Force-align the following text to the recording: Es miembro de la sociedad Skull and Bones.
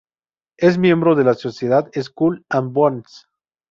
Es 0.57 0.79
miembro 0.79 1.13
de 1.13 1.23
la 1.25 1.35
sociedad 1.35 1.91
Skull 1.95 2.43
and 2.49 2.73
Bones. 2.73 3.27